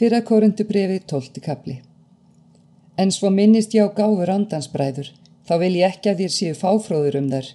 [0.00, 1.74] Fyrra korundu brefi tólti kapli.
[2.96, 5.10] En svo minnist ég á gáfur andansbræður,
[5.44, 7.50] þá vil ég ekki að þér séu fáfróður um þær.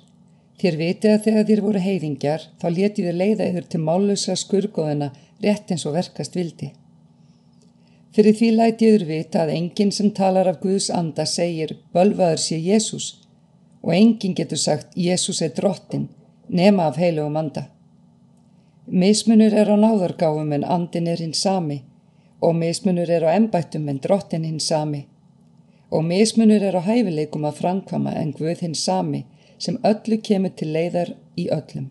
[0.62, 5.08] Þér vitið að þegar þér voru heiðingjar, þá letið þér leiða yfir til málusra skurgoðina
[5.46, 6.70] rétt eins og verkast vildi.
[8.14, 12.62] Fyrir því læti yfir vita að enginn sem talar af Guðs anda segir bölvaður sé
[12.62, 13.10] Jésús
[13.82, 16.06] og enginn getur sagt Jésús er drottin
[16.62, 17.66] nema af heilugum anda.
[18.86, 21.82] Mismunur er á náðargáfum en andin er hins sami
[22.42, 25.06] og mismunur er á embættum en drottin hins sami
[25.96, 29.22] og mismunur er á hæfileikum að framkvama en Guð hins sami
[29.66, 31.88] sem öllu kemur til leiðar í öllum.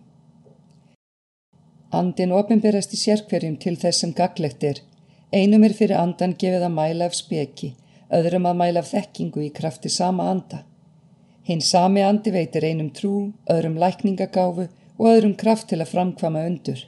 [1.94, 4.80] Andin ofinberast í sérkverjum til þess sem gaglegt er.
[5.32, 7.74] Einum er fyrir andan gefið að mæla af speki,
[8.18, 10.64] öðrum að mæla af þekkingu í krafti sama anda.
[11.48, 16.80] Hinn sami andi veitir einum trú, öðrum lækningagáfu og öðrum kraft til að framkvama undur.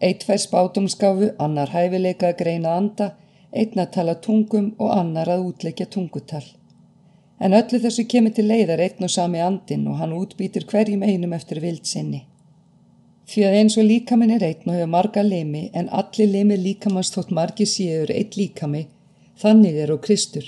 [0.00, 3.08] Eitt fær spátumsgáfu, annar hæfileika að greina anda,
[3.50, 6.44] einn að tala tungum og annar að útleikja tungutal.
[7.40, 11.34] En öllu þessu kemur til leiðar einn og sami andin og hann útbýtir hverjum einum
[11.34, 12.24] eftir vild sinni.
[13.28, 17.10] Því að eins og líkaminn er einn og hefur marga limi en allir limi líkamans
[17.14, 18.86] þótt margi séur eitt líkami,
[19.42, 20.46] þannig er og Kristur.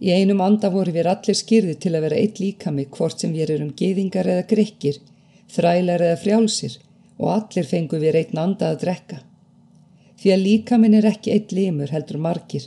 [0.00, 3.54] Í einum anda voru við allir skýrði til að vera eitt líkami hvort sem við
[3.58, 5.00] erum geðingar eða grekkir,
[5.52, 6.80] þrælar eða frjálsir
[7.18, 9.20] og allir fengu við einn anda að drekka.
[10.18, 12.66] Því að líkaminn er ekki eitt limur heldur margir.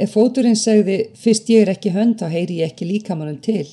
[0.00, 3.66] Ef fóturinn segði fyrst ég er ekki hönd þá heyri ég ekki líkamannum til.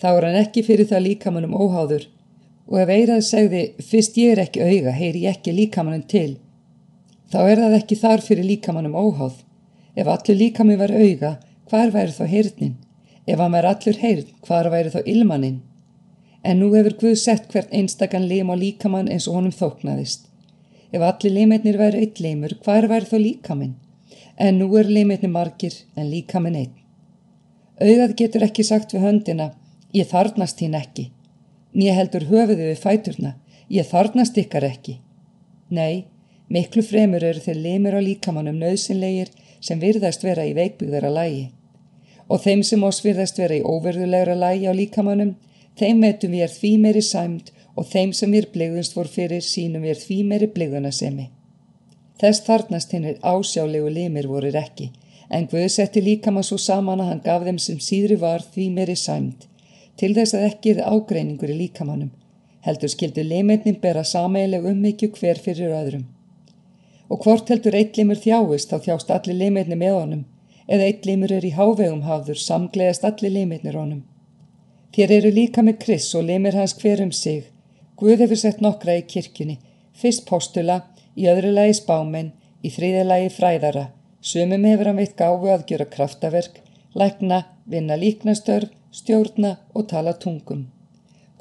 [0.00, 2.08] Þá er hann ekki fyrir það líkamannum óháður
[2.68, 6.36] og ef eirað segði fyrst ég er ekki auga heyri ég ekki líkamannum til.
[7.32, 9.40] Þá er það ekki þar fyrir líkamannum óháð.
[9.96, 11.32] Ef allur líkami var auga,
[11.68, 12.76] hvar væri þá heyrnin?
[13.26, 15.58] Ef hann væri allur heyrn, hvar væri þá ilmaninn?
[16.42, 20.28] En nú hefur Guð sett hvert einstakann lim á líkamann eins og honum þóknaðist.
[20.92, 23.74] Ef allir limitnir væri eitt limur, hvar væri þá líkaminn?
[24.38, 26.76] En nú er limitni margir en líkaminn einn.
[27.78, 29.50] Auðað getur ekki sagt við höndina,
[29.94, 31.10] ég þarnast hín ekki.
[31.74, 33.34] Nýja heldur höfuðu við fæturna,
[33.68, 34.96] ég þarnast ykkar ekki.
[35.70, 36.06] Nei,
[36.48, 39.30] miklu fremur eru þeir limur á líkamannum nöðsynlegir
[39.60, 41.44] sem virðast vera í veikbyggðara lægi.
[42.28, 45.36] Og þeim sem ós virðast vera í óverðulegra lægi á líkamannum,
[45.80, 49.84] þeim metum við er því meiri sæmt og þeim sem við blegðumst voru fyrir sínum
[49.86, 51.28] við því meiri blegðunasemi.
[52.18, 54.90] Þess þarnast hinnir ásjálegu limir voru ekki,
[55.30, 58.96] en Guð setti líkama svo saman að hann gaf þeim sem síðri var því meiri
[58.98, 59.46] sæmt,
[59.96, 62.10] til þess að ekki er ágreiningur í líkamannum,
[62.66, 66.06] heldur skildu limitnin bera sameileg ummyggju hver fyrir öðrum.
[67.08, 70.26] Og hvort heldur eitt limur þjáist þá þjást allir limitni með honum,
[70.66, 74.02] eða eitt limur er í hávegum hafður samgleðast allir limitnir honum.
[74.94, 77.44] Þér eru líka með Kris og limir hans hver um sig,
[77.98, 79.56] Guð hefur sett nokkra í kirkjunni,
[80.00, 80.76] fyrst postula,
[81.18, 82.28] í öðru lagi spámen,
[82.62, 83.88] í þriðja lagi fræðara,
[84.22, 86.60] sumum hefur hann veitt gáfu að gera kraftaverk,
[86.94, 90.68] lækna, vinna líknastörf, stjórna og tala tungum.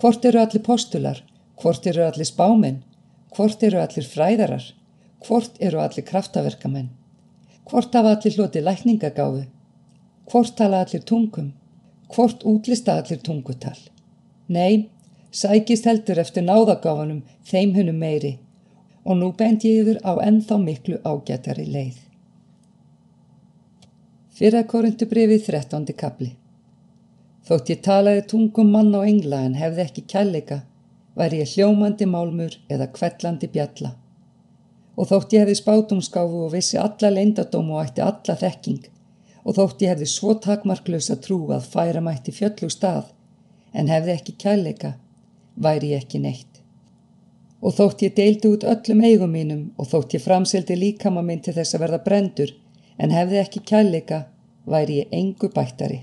[0.01, 1.21] Hvort eru allir postular?
[1.61, 2.81] Hvort eru allir spámen?
[3.37, 4.65] Hvort eru allir fræðarar?
[5.25, 6.89] Hvort eru allir kraftaverkamenn?
[7.69, 9.45] Hvort hafa allir hloti lækningagáfu?
[10.31, 11.53] Hvort tala allir tungum?
[12.13, 13.77] Hvort útlista allir tungutal?
[14.47, 14.89] Nei,
[15.31, 18.37] sækist heldur eftir náðagáfanum þeim hunum meiri
[19.07, 22.01] og nú bend ég yfir á ennþá miklu ágætari leið.
[24.37, 25.95] Fyrra korindu brefið 13.
[25.97, 26.33] kapli
[27.47, 30.57] Þótt ég talaði tungum mann á engla en hefði ekki kjallega,
[31.15, 33.93] væri ég hljómandi málmur eða kvellandi bjalla.
[34.99, 38.89] Og þótt ég hefði spátumskáfu og vissi alla leindadóm og ætti alla þekking,
[39.47, 43.05] og þótt ég hefði svo takmarklösa trú að færa mætti fjöllu stað,
[43.71, 44.93] en hefði ekki kjallega,
[45.55, 46.59] væri ég ekki neitt.
[47.63, 51.55] Og þótt ég deildi út öllum eigum mínum og þótt ég framseldi líkama minn til
[51.55, 52.51] þess að verða brendur
[52.97, 54.25] en hefði ekki kærleika,
[54.67, 56.01] væri ég engu bættari.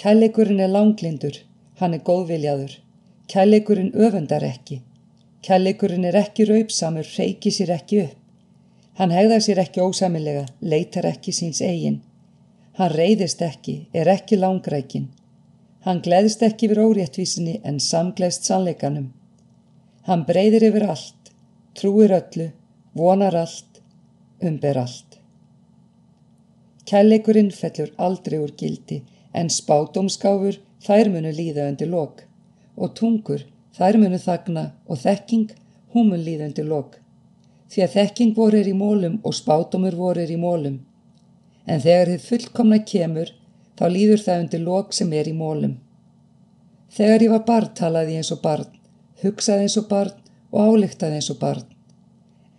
[0.00, 1.36] Kærleikurinn er langlindur,
[1.78, 2.78] hann er góðviljaður.
[3.28, 4.80] Kærleikurinn öfundar ekki.
[5.44, 8.21] Kærleikurinn er ekki raupsamur, reiki sér ekki upp.
[9.00, 12.02] Hann hegða sér ekki ósamilega, leitar ekki síns eigin.
[12.76, 15.08] Hann reyðist ekki, er ekki langrækin.
[15.86, 19.08] Hann gleðist ekki yfir óréttvísinni en samgleðst sannleikanum.
[20.06, 21.32] Hann breyðir yfir allt,
[21.74, 22.50] trúir öllu,
[22.94, 23.80] vonar allt,
[24.42, 25.18] umber allt.
[26.86, 29.00] Kærleikurinn fellur aldrei úr gildi
[29.32, 32.24] en spátumskáfur þær munu líða undir lok
[32.76, 33.44] og tungur
[33.78, 35.54] þær munu þagna og þekking
[35.94, 37.01] hún mun líða undir lok.
[37.72, 40.74] Því að þekking voru er í mólum og spátumur voru er í mólum.
[41.64, 43.32] En þegar þið fullkomna kemur
[43.80, 45.78] þá líður það undir lok sem er í mólum.
[46.92, 48.68] Þegar ég var barn talaði eins og barn,
[49.22, 50.18] hugsaði eins og barn
[50.52, 51.64] og álíktaði eins og barn.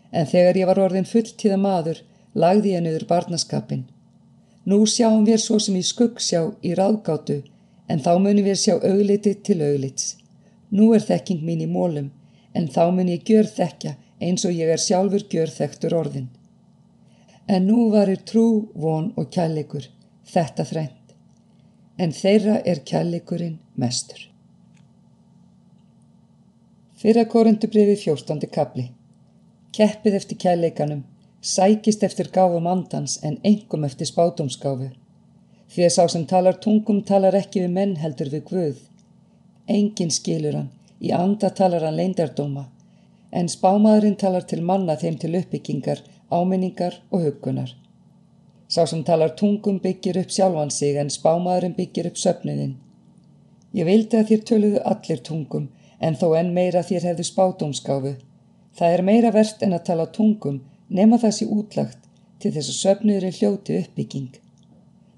[0.10, 2.02] En þegar ég var orðin fulltíða maður
[2.34, 3.86] lagði ég niður barnaskapin.
[4.66, 7.44] Nú sjáum við svo sem í skuggsjá í ráðgátu,
[7.86, 10.16] en þá munum við sjá augliti til auglits.
[10.74, 12.10] Nú er þekking mín í mólum,
[12.58, 16.30] en þá mun ég gjör þekja eins og ég er sjálfur gjör þektur orðin.
[17.48, 19.90] En nú varir trú, von og kjallegur,
[20.34, 21.16] þetta þrend,
[22.00, 24.30] en þeirra er kjallegurinn mestur.
[27.04, 28.86] Fyrra korundubriði fjórstandi kapli.
[29.76, 31.02] Keppið eftir kjalleganum,
[31.44, 34.88] sækist eftir gáfum andans en engum eftir spátumsgáfu.
[35.74, 38.80] Því að sá sem talar tungum talar ekki við menn heldur við Guð.
[39.68, 40.70] Engin skilur hann,
[41.04, 42.70] í anda talar hann leindardóma,
[43.40, 47.72] en spámaðurinn talar til manna þeim til uppbyggingar, áminningar og hugunar.
[48.74, 52.76] Sá sem talar tungum byggir upp sjálfan sig en spámaðurinn byggir upp söfniðinn.
[53.74, 55.68] Ég vildi að þér töluðu allir tungum,
[56.00, 58.14] en þó enn meira þér hefðu spátumskáfu.
[58.78, 62.10] Það er meira verst en að tala tungum nema það sé útlagt
[62.42, 64.32] til þess að söfnuður er hljóti uppbygging.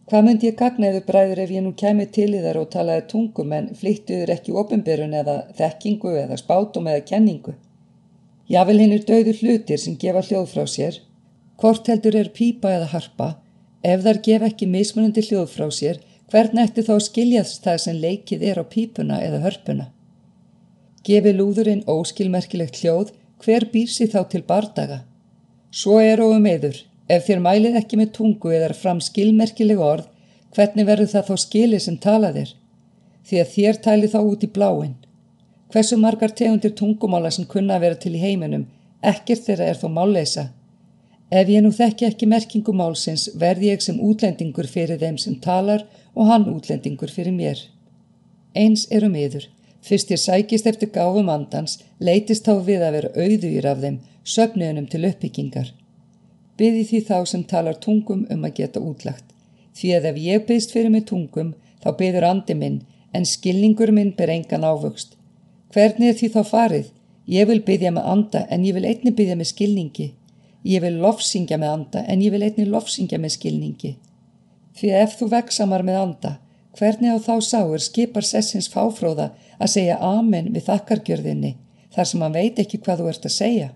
[0.06, 3.06] Hvað myndi ég gagna eða bræður ef ég nú kemi til í þar og talaði
[3.11, 7.56] tungum en flyttuður ekki ofinbyrjun eða þekkingu eða spátum eða kenningu?
[8.45, 11.00] Jável hinn er döður hlutir sem gefa hljóð frá sér.
[11.57, 13.30] Hvort heldur er pípa eða harpa?
[13.81, 15.97] Ef þar gef ekki mismunandi hljóð frá sér,
[16.30, 19.88] hvern ætti þá skiljast það sem leikið er á pípuna eða hörpuna?
[21.06, 25.00] Gefi lúðurinn óskilmerkilegt hljóð, hver býr sér þá til bardaga?
[25.69, 26.77] Svo er og um eður,
[27.09, 30.06] ef þér mælið ekki með tungu eða fram skilmerkileg orð,
[30.53, 32.53] hvernig verður það þá skilið sem talaðir?
[33.25, 34.95] Því að þér tæli þá út í bláinn.
[35.73, 38.67] Hversu margar tegundir tungumála sem kunna að vera til í heiminum,
[39.01, 40.50] ekkert þeirra er þó málleisa.
[41.31, 45.88] Ef ég nú þekki ekki merkingu málsins, verði ég sem útlendingur fyrir þeim sem talar
[46.13, 47.63] og hann útlendingur fyrir mér.
[48.56, 49.50] Eins er um yður.
[49.85, 53.97] Fyrst ég sækist eftir gáfum andans, leytist þá við að vera auðvír af þeim,
[54.35, 55.73] söfniðunum til uppbyggingar.
[56.57, 59.27] Byði því þá sem talar tungum um að geta útlagt.
[59.75, 61.53] Því að ef ég byðst fyrir mig tungum,
[61.83, 62.79] þá byður andi minn,
[63.13, 65.18] en skilningur minn ber engan ávöxt.
[65.75, 66.92] Hvernig er því þá farið?
[67.27, 70.06] Ég vil byðja með anda, en ég vil einni byðja með skilningi.
[70.63, 73.92] Ég vil lofsingja með anda, en ég vil einni lofsingja með skilningi.
[74.80, 76.31] Því ef þú veksamar með anda,
[76.80, 81.51] hvernig á þá sáur skipar sessins fáfróða að segja amen við þakkargjörðinni
[81.95, 83.69] þar sem hann veit ekki hvað þú ert að segja.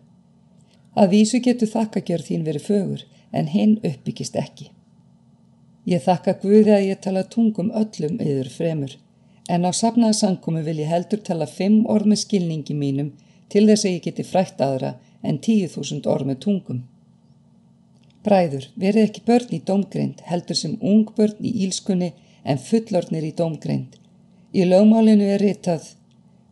[0.95, 3.05] Að vísu getur þakkargjörð þín verið fögur
[3.35, 4.71] en hinn uppbyggist ekki.
[5.83, 8.95] Ég þakka Guði að ég tala tungum öllum yfir fremur
[9.53, 13.11] en á safnaða sankomi vil ég heldur tala fimm orð með skilningi mínum
[13.53, 16.81] til þess að ég geti frætt aðra en tíu þúsund orð með tungum.
[18.23, 22.11] Bræður, verið ekki börn í domgreind heldur sem ung börn í ílskunni
[22.43, 23.95] en fullornir í domgreind
[24.49, 25.91] Í lögmálinu er ritað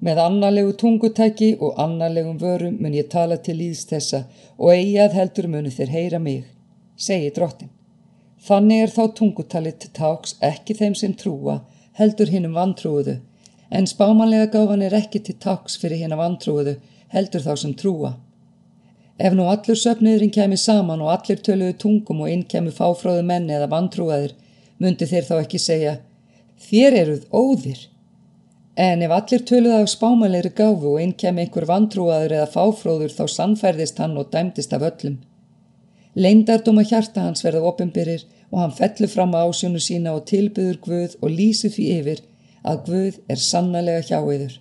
[0.05, 4.19] Með annarlegu tungutæki og annarlegum vörum mun ég tala til íðs þessa
[4.57, 6.43] og eigi að heldur munu þeir heyra mig,
[6.95, 7.71] segi drottin.
[8.47, 11.55] Þannig er þá tungutalið til táks ekki þeim sem trúa,
[11.99, 13.17] heldur hinnum vantrúuðu,
[13.71, 16.77] en spámanlega gáfan er ekki til táks fyrir hinn að vantrúuðu,
[17.13, 18.15] heldur þá sem trúa.
[19.17, 23.55] Ef nú allur söfniðurinn kemi saman og allir töluðu tungum og inn kemi fáfráðu menni
[23.57, 24.35] eða vantrúaðir,
[24.77, 25.95] myndi þeir þá ekki segja
[26.57, 27.79] Þér eruð óðir.
[28.77, 33.23] En ef allir töluða á spámanleiri gáfu og einn kem einhver vantrúaður eða fáfróður þá
[33.33, 35.19] sannfærðist hann og dæmdist af öllum.
[36.17, 41.17] Leindardóma hjarta hans verða ofinbyrir og hann fellur fram á ásjónu sína og tilbyður Guð
[41.21, 42.21] og lýsir því yfir
[42.67, 44.55] að Guð er sannlega hjá yður.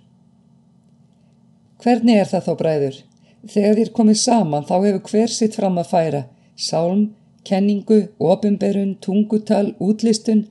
[1.82, 2.98] Hvernig er það þá bræður?
[3.46, 6.22] Þegar þér komið saman þá hefur hver sitt fram að færa,
[6.56, 7.08] sálm,
[7.46, 10.46] kenningu, ofinberun, tungutal, útlistun,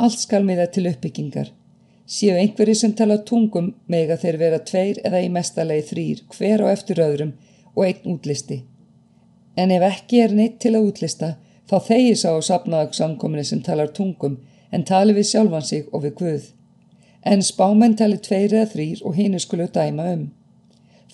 [0.00, 1.50] Allt skal miða til uppbyggingar.
[2.08, 6.66] Séu einhverju sem tala tungum mega þeir vera tveir eða í mestalagi þrýr, hver á
[6.72, 7.34] eftir öðrum
[7.74, 8.62] og einn útlisti.
[9.60, 11.34] En ef ekki er neitt til að útlista,
[11.70, 14.40] þá þegi sá á sapnaðagsamkominu sem talar tungum
[14.74, 16.44] en tali við sjálfan sig og við Guð.
[17.22, 20.28] En spámenn tali tveir eða þrýr og hinn skulu dæma um.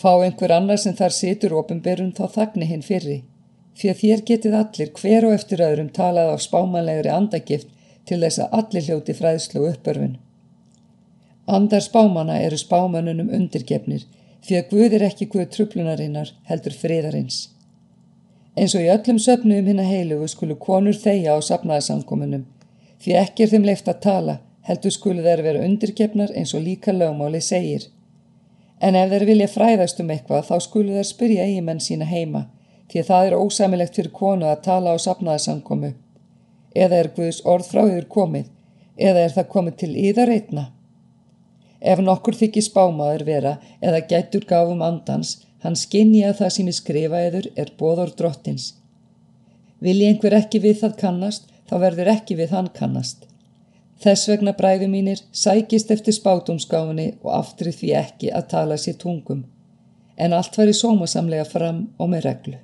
[0.00, 3.22] Fá einhver annar sem þar situr ofinberun þá þagni hinn fyrri.
[3.76, 7.68] Fyrir þér getið allir hver og eftir öðrum talað á spámanlegri andagift
[8.08, 10.14] til þess að allir hljóti fræðslu uppörfun.
[11.46, 14.06] Andar spámana eru spámanunum undirgefnir
[14.46, 17.55] því að Guð er ekki Guð trublunarinnar heldur friðarins.
[18.56, 22.46] Eins og í öllum söpnum hinn að heilugu skulu konur þeia á sapnaðarsamkominum
[23.04, 26.94] því ekki er þeim leift að tala heldur skulu þeir vera undirgefnar eins og líka
[26.94, 27.90] lögmáli segir.
[28.80, 32.46] En ef þeir vilja fræðast um eitthvað þá skulu þeir spyrja eigimenn sína heima
[32.90, 35.92] því að það er ósamilegt fyrir konu að tala á sapnaðarsamkomu
[36.76, 38.48] eða er Guðs orð frá yfir komið,
[38.96, 40.64] eða er það komið til yðar einna.
[41.80, 43.52] Ef nokkur þykir spámaður vera
[43.84, 48.74] eða gætur gafum andans, hann skinni að það sem ég skrifa yður er bóður drottins.
[49.80, 53.26] Vilji einhver ekki við það kannast, þá verður ekki við hann kannast.
[54.02, 59.44] Þess vegna bræðu mínir sækist eftir spátumskáfinni og aftri því ekki að tala sér tungum.
[60.16, 62.58] En allt var í sómasamlega fram og með reglu.